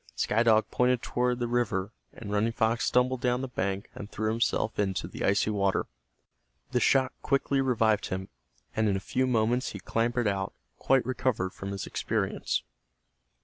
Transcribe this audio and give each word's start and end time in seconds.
Sky 0.15 0.41
Dog 0.41 0.65
pointed 0.71 1.03
toward 1.03 1.37
the 1.37 1.47
river, 1.47 1.91
and 2.11 2.31
Running 2.31 2.53
Fox 2.53 2.85
stumbled 2.87 3.21
down 3.21 3.41
the 3.41 3.47
bank 3.47 3.87
and 3.93 4.09
threw 4.09 4.31
himself 4.31 4.79
into 4.79 5.07
the 5.07 5.23
icy 5.23 5.51
water. 5.51 5.85
The 6.71 6.79
shock 6.79 7.13
quickly 7.21 7.61
revived 7.61 8.07
him, 8.07 8.29
and 8.75 8.89
in 8.89 8.95
a 8.95 8.99
few 8.99 9.27
moments 9.27 9.73
he 9.73 9.79
clambered 9.79 10.27
out 10.27 10.53
quite 10.79 11.05
recovered 11.05 11.53
from 11.53 11.69
his 11.71 11.85
experience. 11.85 12.63